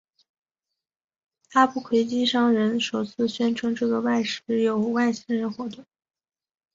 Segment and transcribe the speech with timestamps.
[1.51, 5.85] 阿布奎基商人首次宣称在这个设施有外星人活动。